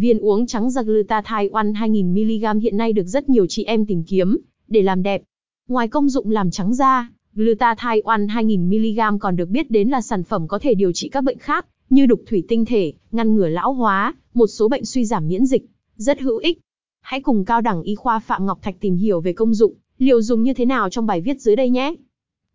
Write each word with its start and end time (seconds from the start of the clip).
Viên 0.00 0.18
uống 0.18 0.46
trắng 0.46 0.70
da 0.70 0.82
glutathione 0.82 1.70
2000mg 1.70 2.60
hiện 2.60 2.76
nay 2.76 2.92
được 2.92 3.06
rất 3.06 3.28
nhiều 3.28 3.46
chị 3.46 3.64
em 3.64 3.86
tìm 3.86 4.02
kiếm 4.04 4.38
để 4.68 4.82
làm 4.82 5.02
đẹp. 5.02 5.22
Ngoài 5.68 5.88
công 5.88 6.08
dụng 6.08 6.30
làm 6.30 6.50
trắng 6.50 6.74
da, 6.74 7.10
glutathione 7.34 8.26
2000mg 8.26 9.18
còn 9.18 9.36
được 9.36 9.48
biết 9.48 9.70
đến 9.70 9.88
là 9.88 10.00
sản 10.00 10.22
phẩm 10.22 10.48
có 10.48 10.58
thể 10.58 10.74
điều 10.74 10.92
trị 10.92 11.08
các 11.08 11.24
bệnh 11.24 11.38
khác 11.38 11.66
như 11.90 12.06
đục 12.06 12.22
thủy 12.26 12.44
tinh 12.48 12.64
thể, 12.64 12.92
ngăn 13.12 13.36
ngừa 13.36 13.48
lão 13.48 13.72
hóa, 13.72 14.14
một 14.34 14.46
số 14.46 14.68
bệnh 14.68 14.84
suy 14.84 15.04
giảm 15.04 15.28
miễn 15.28 15.46
dịch, 15.46 15.64
rất 15.96 16.20
hữu 16.20 16.38
ích. 16.38 16.58
Hãy 17.00 17.20
cùng 17.20 17.44
cao 17.44 17.60
đẳng 17.60 17.82
y 17.82 17.94
khoa 17.94 18.18
Phạm 18.18 18.46
Ngọc 18.46 18.58
Thạch 18.62 18.80
tìm 18.80 18.96
hiểu 18.96 19.20
về 19.20 19.32
công 19.32 19.54
dụng, 19.54 19.74
liều 19.98 20.22
dùng 20.22 20.42
như 20.42 20.54
thế 20.54 20.64
nào 20.64 20.90
trong 20.90 21.06
bài 21.06 21.20
viết 21.20 21.40
dưới 21.40 21.56
đây 21.56 21.70
nhé. 21.70 21.94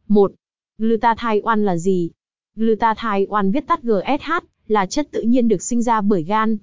1. 0.08 0.32
Glutathione 0.78 1.62
là 1.62 1.78
gì? 1.78 2.12
Glutathione 2.56 3.50
viết 3.54 3.68
tắt 3.68 3.84
GSH 3.84 4.32
là 4.68 4.86
chất 4.86 5.08
tự 5.12 5.22
nhiên 5.22 5.48
được 5.48 5.64
sinh 5.64 5.82
ra 5.82 6.02
bởi 6.02 6.24
gan. 6.24 6.58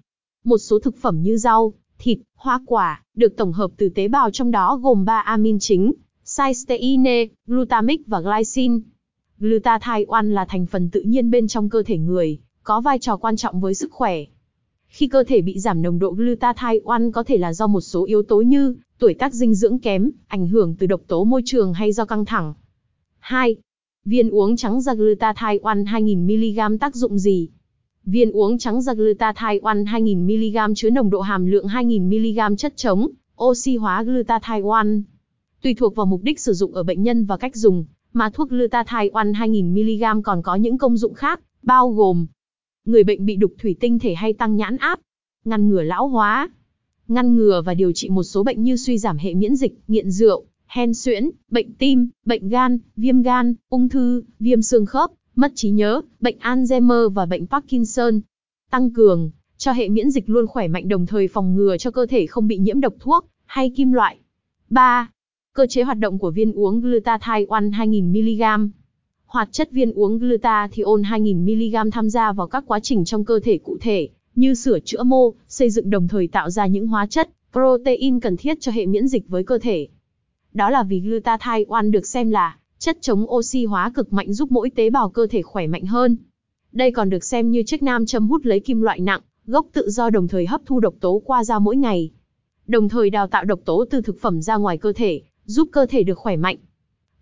Một 0.44 0.58
số 0.58 0.78
thực 0.78 0.96
phẩm 0.96 1.22
như 1.22 1.36
rau, 1.36 1.74
thịt, 1.98 2.18
hoa 2.34 2.60
quả 2.66 3.02
được 3.14 3.36
tổng 3.36 3.52
hợp 3.52 3.70
từ 3.76 3.88
tế 3.88 4.08
bào 4.08 4.30
trong 4.30 4.50
đó 4.50 4.76
gồm 4.82 5.04
3 5.04 5.20
amin 5.20 5.58
chính, 5.58 5.92
cysteine, 6.36 7.26
glutamic 7.46 8.06
và 8.06 8.20
glycine. 8.20 8.78
Glutathione 9.38 10.28
là 10.28 10.44
thành 10.44 10.66
phần 10.66 10.90
tự 10.90 11.00
nhiên 11.00 11.30
bên 11.30 11.48
trong 11.48 11.68
cơ 11.68 11.82
thể 11.82 11.98
người, 11.98 12.38
có 12.62 12.80
vai 12.80 12.98
trò 12.98 13.16
quan 13.16 13.36
trọng 13.36 13.60
với 13.60 13.74
sức 13.74 13.92
khỏe. 13.92 14.24
Khi 14.86 15.08
cơ 15.08 15.24
thể 15.24 15.42
bị 15.42 15.58
giảm 15.58 15.82
nồng 15.82 15.98
độ 15.98 16.10
glutathione 16.10 17.10
có 17.12 17.22
thể 17.22 17.36
là 17.36 17.52
do 17.52 17.66
một 17.66 17.80
số 17.80 18.04
yếu 18.04 18.22
tố 18.22 18.40
như 18.40 18.76
tuổi 18.98 19.14
tác 19.14 19.34
dinh 19.34 19.54
dưỡng 19.54 19.78
kém, 19.78 20.10
ảnh 20.26 20.48
hưởng 20.48 20.76
từ 20.78 20.86
độc 20.86 21.00
tố 21.06 21.24
môi 21.24 21.42
trường 21.44 21.74
hay 21.74 21.92
do 21.92 22.04
căng 22.04 22.24
thẳng. 22.24 22.54
2. 23.18 23.56
Viên 24.04 24.30
uống 24.30 24.56
trắng 24.56 24.80
da 24.80 24.94
glutathione 24.94 25.82
2000mg 25.82 26.78
tác 26.78 26.94
dụng 26.94 27.18
gì? 27.18 27.48
Viên 28.04 28.30
uống 28.30 28.58
trắng 28.58 28.82
da 28.82 28.94
glutathione 28.94 29.82
2000mg 29.82 30.74
chứa 30.74 30.90
nồng 30.90 31.10
độ 31.10 31.20
hàm 31.20 31.46
lượng 31.46 31.66
2000mg 31.66 32.56
chất 32.56 32.76
chống, 32.76 33.08
oxy 33.44 33.76
hóa 33.76 34.02
glutathione. 34.02 35.00
Tùy 35.62 35.74
thuộc 35.74 35.96
vào 35.96 36.06
mục 36.06 36.22
đích 36.22 36.40
sử 36.40 36.52
dụng 36.52 36.74
ở 36.74 36.82
bệnh 36.82 37.02
nhân 37.02 37.24
và 37.24 37.36
cách 37.36 37.56
dùng, 37.56 37.84
mà 38.12 38.30
thuốc 38.30 38.50
glutathione 38.50 39.32
2000mg 39.32 40.22
còn 40.22 40.42
có 40.42 40.54
những 40.54 40.78
công 40.78 40.96
dụng 40.96 41.14
khác, 41.14 41.40
bao 41.62 41.90
gồm 41.90 42.26
người 42.84 43.04
bệnh 43.04 43.26
bị 43.26 43.36
đục 43.36 43.52
thủy 43.62 43.76
tinh 43.80 43.98
thể 43.98 44.14
hay 44.14 44.32
tăng 44.32 44.56
nhãn 44.56 44.76
áp, 44.76 45.00
ngăn 45.44 45.68
ngừa 45.68 45.82
lão 45.82 46.08
hóa, 46.08 46.50
ngăn 47.08 47.36
ngừa 47.36 47.62
và 47.64 47.74
điều 47.74 47.92
trị 47.92 48.08
một 48.08 48.22
số 48.22 48.42
bệnh 48.42 48.62
như 48.62 48.76
suy 48.76 48.98
giảm 48.98 49.18
hệ 49.18 49.34
miễn 49.34 49.56
dịch, 49.56 49.74
nghiện 49.88 50.10
rượu, 50.10 50.44
hen 50.66 50.94
suyễn, 50.94 51.30
bệnh 51.50 51.74
tim, 51.74 52.08
bệnh 52.24 52.48
gan, 52.48 52.78
viêm 52.96 53.22
gan, 53.22 53.54
ung 53.68 53.88
thư, 53.88 54.22
viêm 54.40 54.62
xương 54.62 54.86
khớp, 54.86 55.10
mất 55.34 55.52
trí 55.54 55.70
nhớ, 55.70 56.00
bệnh 56.20 56.38
Alzheimer 56.38 57.08
và 57.08 57.26
bệnh 57.26 57.46
Parkinson. 57.46 58.20
Tăng 58.70 58.90
cường 58.90 59.30
cho 59.56 59.72
hệ 59.72 59.88
miễn 59.88 60.10
dịch 60.10 60.30
luôn 60.30 60.46
khỏe 60.46 60.68
mạnh 60.68 60.88
đồng 60.88 61.06
thời 61.06 61.28
phòng 61.28 61.54
ngừa 61.54 61.76
cho 61.76 61.90
cơ 61.90 62.06
thể 62.06 62.26
không 62.26 62.48
bị 62.48 62.58
nhiễm 62.58 62.80
độc 62.80 62.94
thuốc 63.00 63.26
hay 63.44 63.70
kim 63.76 63.92
loại. 63.92 64.18
3. 64.70 65.10
Cơ 65.54 65.66
chế 65.66 65.82
hoạt 65.82 65.98
động 65.98 66.18
của 66.18 66.30
viên 66.30 66.52
uống 66.52 66.80
glutathione 66.80 67.68
2000mg. 67.70 68.68
Hoạt 69.26 69.48
chất 69.52 69.70
viên 69.70 69.92
uống 69.92 70.18
glutathione 70.18 71.02
2000mg 71.02 71.90
tham 71.90 72.10
gia 72.10 72.32
vào 72.32 72.46
các 72.46 72.64
quá 72.66 72.80
trình 72.80 73.04
trong 73.04 73.24
cơ 73.24 73.40
thể 73.40 73.58
cụ 73.58 73.76
thể, 73.80 74.08
như 74.34 74.54
sửa 74.54 74.80
chữa 74.80 75.02
mô, 75.02 75.34
xây 75.48 75.70
dựng 75.70 75.90
đồng 75.90 76.08
thời 76.08 76.28
tạo 76.28 76.50
ra 76.50 76.66
những 76.66 76.86
hóa 76.86 77.06
chất, 77.06 77.30
protein 77.52 78.20
cần 78.20 78.36
thiết 78.36 78.60
cho 78.60 78.72
hệ 78.72 78.86
miễn 78.86 79.08
dịch 79.08 79.28
với 79.28 79.44
cơ 79.44 79.58
thể. 79.58 79.88
Đó 80.54 80.70
là 80.70 80.82
vì 80.82 81.00
glutathione 81.00 81.90
được 81.90 82.06
xem 82.06 82.30
là 82.30 82.56
chất 82.82 82.98
chống 83.00 83.30
oxy 83.30 83.64
hóa 83.64 83.90
cực 83.94 84.12
mạnh 84.12 84.32
giúp 84.32 84.52
mỗi 84.52 84.70
tế 84.70 84.90
bào 84.90 85.10
cơ 85.10 85.26
thể 85.26 85.42
khỏe 85.42 85.66
mạnh 85.66 85.86
hơn. 85.86 86.16
Đây 86.72 86.90
còn 86.90 87.10
được 87.10 87.24
xem 87.24 87.50
như 87.50 87.62
chiếc 87.66 87.82
nam 87.82 88.06
châm 88.06 88.28
hút 88.28 88.46
lấy 88.46 88.60
kim 88.60 88.80
loại 88.80 89.00
nặng, 89.00 89.20
gốc 89.46 89.66
tự 89.72 89.90
do 89.90 90.10
đồng 90.10 90.28
thời 90.28 90.46
hấp 90.46 90.60
thu 90.66 90.80
độc 90.80 90.94
tố 91.00 91.22
qua 91.24 91.44
da 91.44 91.58
mỗi 91.58 91.76
ngày. 91.76 92.10
Đồng 92.66 92.88
thời 92.88 93.10
đào 93.10 93.26
tạo 93.26 93.44
độc 93.44 93.60
tố 93.64 93.84
từ 93.90 94.00
thực 94.00 94.20
phẩm 94.20 94.42
ra 94.42 94.56
ngoài 94.56 94.78
cơ 94.78 94.92
thể, 94.92 95.22
giúp 95.44 95.68
cơ 95.72 95.86
thể 95.86 96.02
được 96.02 96.18
khỏe 96.18 96.36
mạnh. 96.36 96.56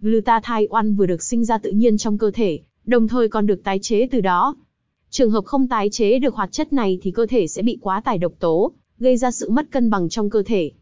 Glutathione 0.01 0.91
vừa 0.97 1.07
được 1.07 1.23
sinh 1.23 1.45
ra 1.45 1.59
tự 1.59 1.71
nhiên 1.71 1.99
trong 1.99 2.19
cơ 2.19 2.31
thể, 2.31 2.61
đồng 2.85 3.09
thời 3.09 3.29
còn 3.29 3.47
được 3.47 3.65
tái 3.65 3.79
chế 3.79 4.09
từ 4.11 4.21
đó. 4.21 4.57
Trường 5.11 5.31
hợp 5.31 5.45
không 5.45 5.69
tái 5.69 5.91
chế 5.91 6.19
được 6.19 6.35
hoạt 6.35 6.53
chất 6.53 6.73
này 6.73 6.99
thì 7.03 7.11
cơ 7.11 7.27
thể 7.27 7.47
sẽ 7.47 7.63
bị 7.63 7.79
quá 7.81 8.01
tải 8.05 8.19
độc 8.19 8.33
tố, 8.39 8.73
gây 8.99 9.17
ra 9.17 9.31
sự 9.31 9.51
mất 9.51 9.71
cân 9.71 9.91
bằng 9.91 10.09
trong 10.09 10.31
cơ 10.31 10.43
thể. 10.47 10.73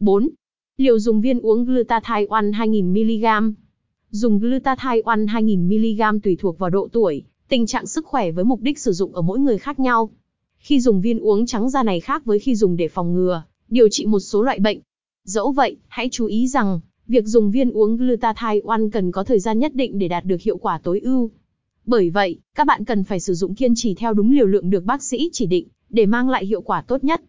4. 0.00 0.28
Liều 0.76 0.98
dùng 0.98 1.20
viên 1.20 1.40
uống 1.40 1.64
glutathione 1.64 2.50
2000mg. 2.50 3.52
Dùng 4.14 4.38
glutathione 4.38 5.24
2000mg 5.24 6.20
tùy 6.20 6.36
thuộc 6.40 6.58
vào 6.58 6.70
độ 6.70 6.88
tuổi, 6.92 7.22
tình 7.48 7.66
trạng 7.66 7.86
sức 7.86 8.06
khỏe 8.06 8.30
với 8.30 8.44
mục 8.44 8.60
đích 8.60 8.78
sử 8.78 8.92
dụng 8.92 9.14
ở 9.14 9.22
mỗi 9.22 9.38
người 9.38 9.58
khác 9.58 9.80
nhau. 9.80 10.10
Khi 10.58 10.80
dùng 10.80 11.00
viên 11.00 11.18
uống 11.18 11.46
trắng 11.46 11.70
da 11.70 11.82
này 11.82 12.00
khác 12.00 12.24
với 12.24 12.38
khi 12.38 12.54
dùng 12.54 12.76
để 12.76 12.88
phòng 12.88 13.14
ngừa, 13.14 13.42
điều 13.68 13.88
trị 13.88 14.06
một 14.06 14.20
số 14.20 14.42
loại 14.42 14.58
bệnh. 14.58 14.80
Dẫu 15.24 15.52
vậy, 15.52 15.76
hãy 15.88 16.08
chú 16.12 16.26
ý 16.26 16.48
rằng, 16.48 16.80
việc 17.06 17.26
dùng 17.26 17.50
viên 17.50 17.70
uống 17.70 17.96
glutathione 17.96 18.90
cần 18.92 19.12
có 19.12 19.24
thời 19.24 19.40
gian 19.40 19.58
nhất 19.58 19.74
định 19.74 19.98
để 19.98 20.08
đạt 20.08 20.24
được 20.24 20.40
hiệu 20.40 20.56
quả 20.56 20.80
tối 20.82 21.00
ưu. 21.00 21.30
Bởi 21.86 22.10
vậy, 22.10 22.38
các 22.54 22.66
bạn 22.66 22.84
cần 22.84 23.04
phải 23.04 23.20
sử 23.20 23.34
dụng 23.34 23.54
kiên 23.54 23.74
trì 23.76 23.94
theo 23.94 24.14
đúng 24.14 24.32
liều 24.32 24.46
lượng 24.46 24.70
được 24.70 24.84
bác 24.84 25.02
sĩ 25.02 25.30
chỉ 25.32 25.46
định, 25.46 25.68
để 25.90 26.06
mang 26.06 26.28
lại 26.28 26.46
hiệu 26.46 26.60
quả 26.60 26.82
tốt 26.82 27.04
nhất. 27.04 27.22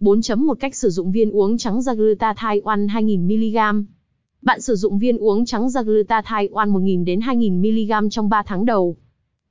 4.1 0.00 0.54
Cách 0.54 0.74
sử 0.74 0.90
dụng 0.90 1.12
viên 1.12 1.30
uống 1.30 1.58
trắng 1.58 1.82
da 1.82 1.94
glutathione 1.94 2.86
2000mg. 2.86 3.84
Bạn 4.46 4.60
sử 4.60 4.76
dụng 4.76 4.98
viên 4.98 5.18
uống 5.18 5.44
trắng 5.44 5.70
da 5.70 5.82
glutathione 5.82 6.70
1.000 6.70 7.04
đến 7.04 7.20
2.000mg 7.20 8.08
trong 8.10 8.28
3 8.28 8.42
tháng 8.46 8.64
đầu. 8.64 8.96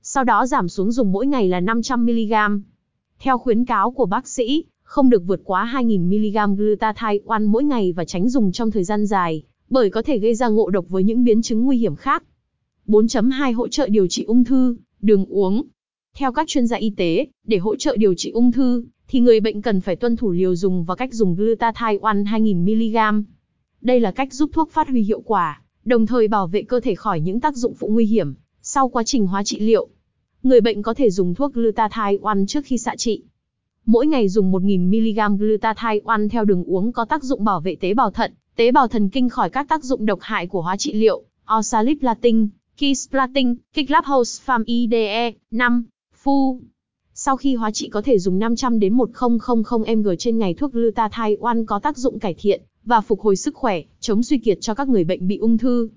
Sau 0.01 0.23
đó 0.23 0.45
giảm 0.45 0.69
xuống 0.69 0.91
dùng 0.91 1.11
mỗi 1.11 1.27
ngày 1.27 1.49
là 1.49 1.61
500mg. 1.61 2.59
Theo 3.19 3.37
khuyến 3.37 3.65
cáo 3.65 3.91
của 3.91 4.05
bác 4.05 4.27
sĩ, 4.27 4.63
không 4.83 5.09
được 5.09 5.23
vượt 5.27 5.41
quá 5.43 5.71
2.000mg 5.73 6.55
glutathione 6.55 7.45
mỗi 7.45 7.63
ngày 7.63 7.91
và 7.91 8.05
tránh 8.05 8.29
dùng 8.29 8.51
trong 8.51 8.71
thời 8.71 8.83
gian 8.83 9.05
dài, 9.05 9.43
bởi 9.69 9.89
có 9.89 10.01
thể 10.01 10.19
gây 10.19 10.35
ra 10.35 10.47
ngộ 10.47 10.69
độc 10.69 10.85
với 10.89 11.03
những 11.03 11.23
biến 11.23 11.41
chứng 11.41 11.65
nguy 11.65 11.77
hiểm 11.77 11.95
khác. 11.95 12.23
4.2 12.87 13.55
Hỗ 13.55 13.67
trợ 13.67 13.87
điều 13.89 14.07
trị 14.07 14.23
ung 14.23 14.43
thư, 14.43 14.75
đường 15.01 15.25
uống. 15.25 15.63
Theo 16.17 16.31
các 16.31 16.47
chuyên 16.47 16.67
gia 16.67 16.77
y 16.77 16.89
tế, 16.89 17.27
để 17.47 17.57
hỗ 17.57 17.75
trợ 17.75 17.97
điều 17.97 18.13
trị 18.13 18.31
ung 18.31 18.51
thư, 18.51 18.83
thì 19.07 19.19
người 19.19 19.39
bệnh 19.39 19.61
cần 19.61 19.81
phải 19.81 19.95
tuân 19.95 20.15
thủ 20.15 20.31
liều 20.31 20.55
dùng 20.55 20.85
và 20.85 20.95
cách 20.95 21.13
dùng 21.13 21.35
glutathione 21.35 22.23
2000mg. 22.23 23.23
Đây 23.85 23.99
là 23.99 24.11
cách 24.11 24.33
giúp 24.33 24.49
thuốc 24.53 24.71
phát 24.71 24.89
huy 24.89 25.01
hiệu 25.01 25.21
quả, 25.21 25.61
đồng 25.83 26.05
thời 26.05 26.27
bảo 26.27 26.47
vệ 26.47 26.61
cơ 26.61 26.79
thể 26.79 26.95
khỏi 26.95 27.19
những 27.19 27.39
tác 27.39 27.55
dụng 27.55 27.73
phụ 27.73 27.87
nguy 27.87 28.05
hiểm 28.05 28.33
sau 28.61 28.89
quá 28.89 29.03
trình 29.03 29.27
hóa 29.27 29.43
trị 29.43 29.59
liệu. 29.59 29.87
Người 30.43 30.61
bệnh 30.61 30.81
có 30.81 30.93
thể 30.93 31.09
dùng 31.09 31.33
thuốc 31.33 31.53
glutathione 31.53 32.45
trước 32.47 32.65
khi 32.65 32.77
xạ 32.77 32.95
trị. 32.97 33.23
Mỗi 33.85 34.07
ngày 34.07 34.29
dùng 34.29 34.51
1000mg 34.51 35.37
glutathione 35.37 36.27
theo 36.31 36.45
đường 36.45 36.63
uống 36.63 36.91
có 36.91 37.05
tác 37.05 37.23
dụng 37.23 37.43
bảo 37.43 37.61
vệ 37.61 37.75
tế 37.75 37.93
bào 37.93 38.11
thận, 38.11 38.33
tế 38.55 38.71
bào 38.71 38.87
thần 38.87 39.09
kinh 39.09 39.29
khỏi 39.29 39.49
các 39.49 39.67
tác 39.69 39.83
dụng 39.83 40.05
độc 40.05 40.19
hại 40.21 40.47
của 40.47 40.61
hóa 40.61 40.77
trị 40.77 40.93
liệu, 40.93 41.23
oxaliplatin, 41.57 42.47
kisplatin, 42.77 43.55
kicklap 43.73 44.05
farm 44.05 44.63
IDE, 44.65 45.31
5, 45.51 45.85
fu. 46.23 46.59
Sau 47.13 47.37
khi 47.37 47.55
hóa 47.55 47.71
trị 47.71 47.89
có 47.89 48.01
thể 48.01 48.19
dùng 48.19 48.39
500 48.39 48.79
đến 48.79 48.93
1000 48.93 49.97
mg 49.97 50.07
trên 50.19 50.37
ngày 50.37 50.53
thuốc 50.53 50.73
glutathione 50.73 51.63
có 51.67 51.79
tác 51.79 51.97
dụng 51.97 52.19
cải 52.19 52.33
thiện 52.33 52.61
và 52.85 53.01
phục 53.01 53.21
hồi 53.21 53.35
sức 53.35 53.55
khỏe, 53.55 53.81
chống 53.99 54.23
suy 54.23 54.37
kiệt 54.37 54.57
cho 54.61 54.73
các 54.73 54.89
người 54.89 55.03
bệnh 55.03 55.27
bị 55.27 55.37
ung 55.37 55.57
thư. 55.57 55.89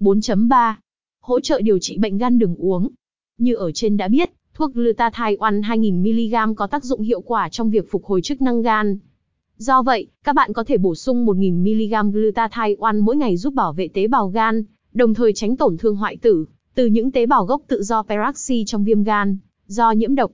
4.3. 0.00 0.74
Hỗ 1.20 1.40
trợ 1.40 1.60
điều 1.60 1.78
trị 1.78 1.98
bệnh 1.98 2.18
gan 2.18 2.38
đường 2.38 2.56
uống. 2.56 2.88
Như 3.38 3.54
ở 3.54 3.72
trên 3.72 3.96
đã 3.96 4.08
biết, 4.08 4.30
thuốc 4.54 4.74
glutathione 4.74 5.60
2000mg 5.60 6.54
có 6.54 6.66
tác 6.66 6.84
dụng 6.84 7.02
hiệu 7.02 7.20
quả 7.20 7.48
trong 7.48 7.70
việc 7.70 7.90
phục 7.90 8.04
hồi 8.04 8.22
chức 8.22 8.42
năng 8.42 8.62
gan. 8.62 8.98
Do 9.56 9.82
vậy, 9.82 10.06
các 10.24 10.34
bạn 10.34 10.52
có 10.52 10.64
thể 10.64 10.78
bổ 10.78 10.94
sung 10.94 11.26
1000mg 11.26 12.10
glutathione 12.10 13.00
mỗi 13.00 13.16
ngày 13.16 13.36
giúp 13.36 13.54
bảo 13.54 13.72
vệ 13.72 13.88
tế 13.88 14.08
bào 14.08 14.28
gan, 14.28 14.64
đồng 14.92 15.14
thời 15.14 15.32
tránh 15.32 15.56
tổn 15.56 15.76
thương 15.78 15.96
hoại 15.96 16.16
tử 16.16 16.46
từ 16.74 16.86
những 16.86 17.10
tế 17.10 17.26
bào 17.26 17.44
gốc 17.44 17.62
tự 17.68 17.82
do 17.82 18.02
peroxy 18.02 18.64
trong 18.66 18.84
viêm 18.84 19.02
gan 19.02 19.38
do 19.66 19.90
nhiễm 19.90 20.14
độc. 20.14 20.32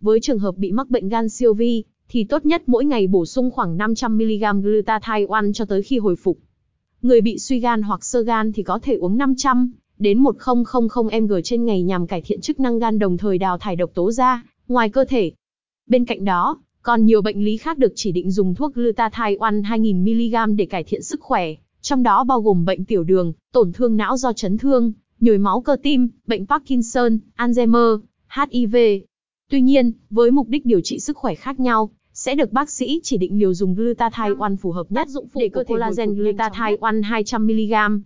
Với 0.00 0.20
trường 0.20 0.38
hợp 0.38 0.56
bị 0.56 0.72
mắc 0.72 0.90
bệnh 0.90 1.08
gan 1.08 1.28
siêu 1.28 1.54
vi, 1.54 1.84
thì 2.14 2.24
tốt 2.24 2.46
nhất 2.46 2.62
mỗi 2.66 2.84
ngày 2.84 3.06
bổ 3.06 3.26
sung 3.26 3.50
khoảng 3.50 3.78
500mg 3.78 4.60
glutathione 4.60 5.52
cho 5.54 5.64
tới 5.64 5.82
khi 5.82 5.98
hồi 5.98 6.16
phục. 6.16 6.38
Người 7.02 7.20
bị 7.20 7.38
suy 7.38 7.60
gan 7.60 7.82
hoặc 7.82 8.04
sơ 8.04 8.22
gan 8.22 8.52
thì 8.52 8.62
có 8.62 8.78
thể 8.82 8.94
uống 8.94 9.18
500 9.18 9.72
đến 9.98 10.18
1000 10.18 10.62
mg 11.20 11.32
trên 11.44 11.64
ngày 11.64 11.82
nhằm 11.82 12.06
cải 12.06 12.22
thiện 12.22 12.40
chức 12.40 12.60
năng 12.60 12.78
gan 12.78 12.98
đồng 12.98 13.16
thời 13.16 13.38
đào 13.38 13.58
thải 13.58 13.76
độc 13.76 13.90
tố 13.94 14.10
ra 14.10 14.42
ngoài 14.68 14.88
cơ 14.88 15.04
thể. 15.04 15.32
Bên 15.86 16.04
cạnh 16.04 16.24
đó, 16.24 16.58
còn 16.82 17.06
nhiều 17.06 17.22
bệnh 17.22 17.44
lý 17.44 17.56
khác 17.56 17.78
được 17.78 17.92
chỉ 17.94 18.12
định 18.12 18.30
dùng 18.30 18.54
thuốc 18.54 18.74
glutathione 18.74 19.60
2000mg 19.60 20.56
để 20.56 20.66
cải 20.66 20.84
thiện 20.84 21.02
sức 21.02 21.20
khỏe, 21.20 21.54
trong 21.80 22.02
đó 22.02 22.24
bao 22.24 22.40
gồm 22.40 22.64
bệnh 22.64 22.84
tiểu 22.84 23.04
đường, 23.04 23.32
tổn 23.52 23.72
thương 23.72 23.96
não 23.96 24.16
do 24.16 24.32
chấn 24.32 24.58
thương, 24.58 24.92
nhồi 25.20 25.38
máu 25.38 25.60
cơ 25.60 25.76
tim, 25.82 26.08
bệnh 26.26 26.46
Parkinson, 26.46 27.18
Alzheimer, 27.36 27.98
HIV. 28.50 28.76
Tuy 29.50 29.60
nhiên, 29.60 29.92
với 30.10 30.30
mục 30.30 30.48
đích 30.48 30.66
điều 30.66 30.80
trị 30.80 30.98
sức 30.98 31.16
khỏe 31.16 31.34
khác 31.34 31.60
nhau, 31.60 31.90
sẽ 32.24 32.34
được 32.34 32.52
bác 32.52 32.70
sĩ 32.70 33.00
chỉ 33.02 33.16
định 33.16 33.38
liều 33.38 33.54
dùng 33.54 33.74
glutathione 33.74 34.56
phù 34.60 34.72
hợp 34.72 34.86
nhất 34.92 35.08
dụng 35.08 35.28
phụ 35.28 35.40
để 35.40 35.48
cơ 35.48 35.64
thể 35.64 35.68
collagen 35.68 36.14
glutathione 36.14 37.00
200mg. 37.00 38.00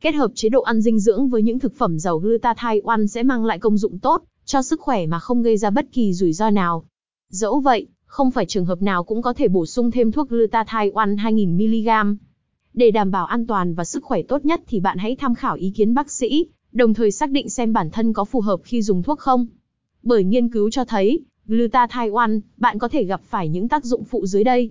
Kết 0.00 0.14
hợp 0.14 0.30
chế 0.34 0.48
độ 0.48 0.62
ăn 0.62 0.80
dinh 0.80 0.98
dưỡng 0.98 1.28
với 1.28 1.42
những 1.42 1.58
thực 1.58 1.74
phẩm 1.74 1.98
giàu 1.98 2.18
glutathione 2.18 3.06
sẽ 3.06 3.22
mang 3.22 3.44
lại 3.44 3.58
công 3.58 3.78
dụng 3.78 3.98
tốt 3.98 4.22
cho 4.44 4.62
sức 4.62 4.80
khỏe 4.80 5.06
mà 5.06 5.18
không 5.18 5.42
gây 5.42 5.56
ra 5.56 5.70
bất 5.70 5.86
kỳ 5.92 6.12
rủi 6.12 6.32
ro 6.32 6.50
nào. 6.50 6.84
Dẫu 7.28 7.60
vậy, 7.60 7.86
Không 8.04 8.30
phải 8.30 8.46
trường 8.46 8.64
hợp 8.64 8.82
nào 8.82 9.04
cũng 9.04 9.22
có 9.22 9.32
thể 9.32 9.48
bổ 9.48 9.66
sung 9.66 9.90
thêm 9.90 10.12
thuốc 10.12 10.28
glutathione 10.28 11.14
2000mg. 11.14 12.16
Để 12.74 12.90
đảm 12.90 13.10
bảo 13.10 13.26
an 13.26 13.46
toàn 13.46 13.74
và 13.74 13.84
sức 13.84 14.04
khỏe 14.04 14.22
tốt 14.22 14.44
nhất 14.44 14.60
thì 14.66 14.80
bạn 14.80 14.98
hãy 14.98 15.16
tham 15.16 15.34
khảo 15.34 15.54
ý 15.54 15.70
kiến 15.70 15.94
bác 15.94 16.10
sĩ, 16.10 16.46
đồng 16.72 16.94
thời 16.94 17.10
xác 17.10 17.30
định 17.30 17.48
xem 17.48 17.72
bản 17.72 17.90
thân 17.90 18.12
có 18.12 18.24
phù 18.24 18.40
hợp 18.40 18.60
khi 18.64 18.82
dùng 18.82 19.02
thuốc 19.02 19.18
không. 19.18 19.46
Bởi 20.02 20.24
nghiên 20.24 20.48
cứu 20.48 20.70
cho 20.70 20.84
thấy, 20.84 21.24
glutathione, 21.46 22.38
bạn 22.56 22.78
có 22.78 22.88
thể 22.88 23.04
gặp 23.04 23.20
phải 23.24 23.48
những 23.48 23.68
tác 23.68 23.84
dụng 23.84 24.04
phụ 24.04 24.26
dưới 24.26 24.44
đây. 24.44 24.70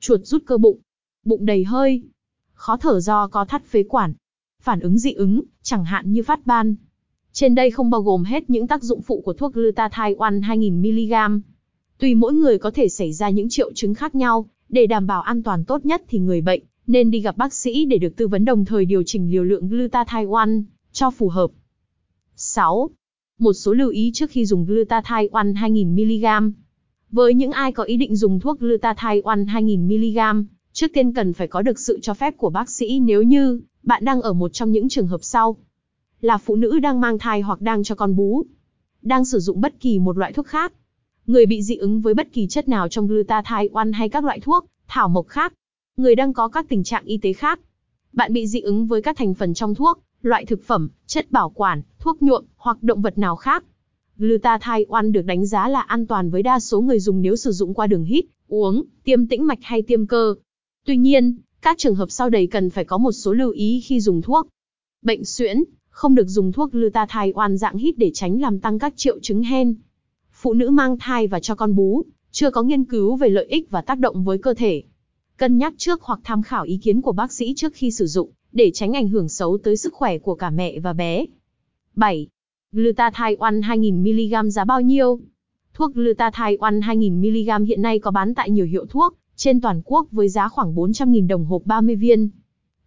Chuột 0.00 0.20
rút 0.24 0.42
cơ 0.46 0.58
bụng, 0.58 0.78
bụng 1.24 1.46
đầy 1.46 1.64
hơi, 1.64 2.02
khó 2.52 2.76
thở 2.76 3.00
do 3.00 3.26
có 3.26 3.44
thắt 3.44 3.64
phế 3.66 3.82
quản, 3.82 4.14
phản 4.62 4.80
ứng 4.80 4.98
dị 4.98 5.12
ứng, 5.12 5.42
chẳng 5.62 5.84
hạn 5.84 6.12
như 6.12 6.22
phát 6.22 6.46
ban. 6.46 6.74
Trên 7.32 7.54
đây 7.54 7.70
không 7.70 7.90
bao 7.90 8.02
gồm 8.02 8.24
hết 8.24 8.50
những 8.50 8.66
tác 8.66 8.82
dụng 8.82 9.02
phụ 9.02 9.20
của 9.20 9.32
thuốc 9.32 9.54
glutathione 9.54 10.40
2000mg. 10.40 11.40
Tùy 11.98 12.14
mỗi 12.14 12.32
người 12.32 12.58
có 12.58 12.70
thể 12.70 12.88
xảy 12.88 13.12
ra 13.12 13.30
những 13.30 13.48
triệu 13.48 13.72
chứng 13.72 13.94
khác 13.94 14.14
nhau, 14.14 14.46
để 14.68 14.86
đảm 14.86 15.06
bảo 15.06 15.22
an 15.22 15.42
toàn 15.42 15.64
tốt 15.64 15.86
nhất 15.86 16.02
thì 16.08 16.18
người 16.18 16.40
bệnh 16.40 16.62
nên 16.86 17.10
đi 17.10 17.20
gặp 17.20 17.36
bác 17.36 17.54
sĩ 17.54 17.84
để 17.84 17.98
được 17.98 18.16
tư 18.16 18.28
vấn 18.28 18.44
đồng 18.44 18.64
thời 18.64 18.84
điều 18.84 19.02
chỉnh 19.06 19.30
liều 19.30 19.44
lượng 19.44 19.68
glutathione 19.68 20.52
cho 20.92 21.10
phù 21.10 21.28
hợp. 21.28 21.50
6. 22.36 22.90
Một 23.42 23.52
số 23.52 23.72
lưu 23.72 23.90
ý 23.90 24.10
trước 24.14 24.30
khi 24.30 24.46
dùng 24.46 24.64
glutathione 24.64 25.52
2000mg. 25.52 26.52
Với 27.10 27.34
những 27.34 27.52
ai 27.52 27.72
có 27.72 27.84
ý 27.84 27.96
định 27.96 28.16
dùng 28.16 28.40
thuốc 28.40 28.60
glutathione 28.60 29.44
2000mg, 29.44 30.44
trước 30.72 30.86
tiên 30.92 31.12
cần 31.12 31.32
phải 31.32 31.48
có 31.48 31.62
được 31.62 31.78
sự 31.78 31.98
cho 32.02 32.14
phép 32.14 32.36
của 32.36 32.50
bác 32.50 32.70
sĩ 32.70 33.00
nếu 33.00 33.22
như 33.22 33.60
bạn 33.82 34.04
đang 34.04 34.22
ở 34.22 34.32
một 34.32 34.52
trong 34.52 34.72
những 34.72 34.88
trường 34.88 35.06
hợp 35.06 35.18
sau. 35.22 35.56
Là 36.20 36.38
phụ 36.38 36.56
nữ 36.56 36.78
đang 36.78 37.00
mang 37.00 37.18
thai 37.18 37.40
hoặc 37.40 37.60
đang 37.60 37.84
cho 37.84 37.94
con 37.94 38.16
bú. 38.16 38.44
Đang 39.02 39.24
sử 39.24 39.38
dụng 39.38 39.60
bất 39.60 39.80
kỳ 39.80 39.98
một 39.98 40.18
loại 40.18 40.32
thuốc 40.32 40.46
khác. 40.46 40.72
Người 41.26 41.46
bị 41.46 41.62
dị 41.62 41.76
ứng 41.76 42.00
với 42.00 42.14
bất 42.14 42.32
kỳ 42.32 42.46
chất 42.46 42.68
nào 42.68 42.88
trong 42.88 43.06
glutathione 43.06 43.92
hay 43.92 44.08
các 44.08 44.24
loại 44.24 44.40
thuốc, 44.40 44.66
thảo 44.88 45.08
mộc 45.08 45.28
khác. 45.28 45.52
Người 45.96 46.14
đang 46.14 46.32
có 46.32 46.48
các 46.48 46.66
tình 46.68 46.84
trạng 46.84 47.04
y 47.04 47.18
tế 47.18 47.32
khác. 47.32 47.60
Bạn 48.12 48.32
bị 48.32 48.46
dị 48.46 48.60
ứng 48.60 48.86
với 48.86 49.02
các 49.02 49.16
thành 49.16 49.34
phần 49.34 49.54
trong 49.54 49.74
thuốc, 49.74 50.02
loại 50.22 50.44
thực 50.44 50.62
phẩm, 50.62 50.88
chất 51.06 51.32
bảo 51.32 51.50
quản, 51.50 51.82
thuốc 51.98 52.22
nhuộm 52.22 52.44
hoặc 52.56 52.82
động 52.82 53.02
vật 53.02 53.18
nào 53.18 53.36
khác. 53.36 53.64
Glutathione 54.16 55.08
được 55.12 55.22
đánh 55.22 55.46
giá 55.46 55.68
là 55.68 55.80
an 55.80 56.06
toàn 56.06 56.30
với 56.30 56.42
đa 56.42 56.60
số 56.60 56.80
người 56.80 57.00
dùng 57.00 57.22
nếu 57.22 57.36
sử 57.36 57.52
dụng 57.52 57.74
qua 57.74 57.86
đường 57.86 58.04
hít, 58.04 58.24
uống, 58.48 58.84
tiêm 59.04 59.26
tĩnh 59.26 59.46
mạch 59.46 59.58
hay 59.62 59.82
tiêm 59.82 60.06
cơ. 60.06 60.34
Tuy 60.84 60.96
nhiên, 60.96 61.36
các 61.62 61.78
trường 61.78 61.94
hợp 61.94 62.10
sau 62.10 62.30
đây 62.30 62.46
cần 62.46 62.70
phải 62.70 62.84
có 62.84 62.98
một 62.98 63.12
số 63.12 63.32
lưu 63.32 63.50
ý 63.50 63.80
khi 63.80 64.00
dùng 64.00 64.22
thuốc. 64.22 64.48
Bệnh 65.02 65.24
suyễn, 65.24 65.64
không 65.88 66.14
được 66.14 66.28
dùng 66.28 66.52
thuốc 66.52 66.72
glutathione 66.72 67.56
dạng 67.56 67.76
hít 67.76 67.98
để 67.98 68.10
tránh 68.14 68.40
làm 68.40 68.60
tăng 68.60 68.78
các 68.78 68.92
triệu 68.96 69.18
chứng 69.22 69.42
hen. 69.42 69.74
Phụ 70.32 70.54
nữ 70.54 70.70
mang 70.70 70.96
thai 70.98 71.26
và 71.26 71.40
cho 71.40 71.54
con 71.54 71.74
bú, 71.74 72.02
chưa 72.30 72.50
có 72.50 72.62
nghiên 72.62 72.84
cứu 72.84 73.16
về 73.16 73.28
lợi 73.28 73.46
ích 73.46 73.70
và 73.70 73.80
tác 73.80 73.98
động 73.98 74.24
với 74.24 74.38
cơ 74.38 74.54
thể. 74.54 74.82
Cân 75.36 75.58
nhắc 75.58 75.74
trước 75.76 76.02
hoặc 76.02 76.20
tham 76.24 76.42
khảo 76.42 76.64
ý 76.64 76.76
kiến 76.76 77.00
của 77.00 77.12
bác 77.12 77.32
sĩ 77.32 77.54
trước 77.56 77.72
khi 77.74 77.90
sử 77.90 78.06
dụng, 78.06 78.30
để 78.52 78.70
tránh 78.74 78.92
ảnh 78.92 79.08
hưởng 79.08 79.28
xấu 79.28 79.58
tới 79.58 79.76
sức 79.76 79.94
khỏe 79.94 80.18
của 80.18 80.34
cả 80.34 80.50
mẹ 80.50 80.80
và 80.80 80.92
bé. 80.92 81.26
7. 81.94 82.28
Glutathione 82.72 83.60
2000mg 83.60 84.48
giá 84.48 84.64
bao 84.64 84.80
nhiêu? 84.80 85.20
Thuốc 85.74 85.94
glutathione 85.94 86.80
2000mg 86.80 87.64
hiện 87.64 87.82
nay 87.82 87.98
có 87.98 88.10
bán 88.10 88.34
tại 88.34 88.50
nhiều 88.50 88.66
hiệu 88.66 88.86
thuốc 88.86 89.16
trên 89.36 89.60
toàn 89.60 89.82
quốc 89.84 90.06
với 90.10 90.28
giá 90.28 90.48
khoảng 90.48 90.74
400.000 90.74 91.28
đồng 91.28 91.44
hộp 91.44 91.62
30 91.64 91.96
viên. 91.96 92.30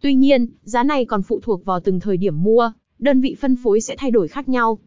Tuy 0.02 0.16
nhiên, 0.16 0.48
giá 0.64 0.84
này 0.84 1.06
còn 1.06 1.22
phụ 1.24 1.40
thuộc 1.44 1.66
vào 1.66 1.80
từng 1.80 2.00
thời 2.00 2.18
điểm 2.18 2.44
mua, 2.44 2.72
đơn 3.00 3.22
vị 3.22 3.36
phân 3.40 3.56
phối 3.56 3.82
sẽ 3.82 3.96
thay 3.98 4.12
đổi 4.12 4.28
khác 4.28 4.50
nhau. 4.50 4.80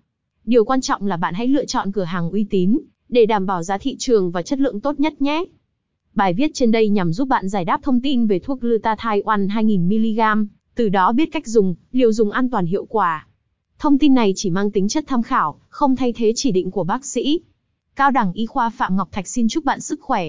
Điều 0.45 0.65
quan 0.65 0.81
trọng 0.81 1.07
là 1.07 1.17
bạn 1.17 1.35
hãy 1.35 1.47
lựa 1.47 1.65
chọn 1.65 1.93
cửa 1.93 2.05
hàng 2.05 2.31
uy 2.31 2.45
tín, 2.51 2.79
để 3.09 3.27
đảm 3.27 3.47
bảo 3.47 3.63
giá 3.63 3.79
thị 3.79 3.97
trường 3.99 4.31
và 4.31 4.43
chất 4.43 4.59
lượng 4.59 4.81
tốt 4.81 5.01
nhất 5.01 5.23
nhé. 5.23 5.45
Bài 6.15 6.35
viết 6.35 6.51
trên 6.55 6.71
đây 6.71 6.89
nhằm 6.89 7.13
giúp 7.13 7.29
bạn 7.29 7.49
giải 7.49 7.65
đáp 7.65 7.81
thông 7.83 8.01
tin 8.01 8.27
về 8.27 8.39
thuốc 8.39 8.61
glutathione 8.61 9.47
2000mg, 9.47 10.47
từ 10.79 10.89
đó 10.89 11.13
biết 11.13 11.33
cách 11.33 11.47
dùng, 11.47 11.75
liều 11.93 12.13
dùng 12.13 12.31
an 12.31 12.51
toàn 12.51 12.67
hiệu 12.67 12.85
quả. 12.85 13.27
Thông 13.79 13.99
tin 13.99 14.15
này 14.15 14.33
chỉ 14.37 14.51
mang 14.51 14.71
tính 14.71 14.89
chất 14.89 15.05
tham 15.07 15.23
khảo, 15.23 15.61
không 15.69 15.97
thay 15.97 16.13
thế 16.13 16.33
chỉ 16.37 16.53
định 16.53 16.71
của 16.71 16.85
bác 16.85 17.05
sĩ. 17.05 17.41
Cao 17.97 18.11
đẳng 18.11 18.33
y 18.33 18.47
khoa 18.47 18.71
Phạm 18.71 18.97
Ngọc 18.97 19.09
Thạch 19.13 19.29
xin 19.29 19.49
chúc 19.49 19.65
bạn 19.65 19.81
sức 19.81 20.01
khỏe. 20.03 20.25